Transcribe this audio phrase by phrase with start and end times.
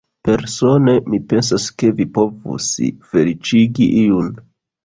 [0.27, 2.71] Persone mi pensas, ke vi povus
[3.13, 4.35] feliĉigi iun.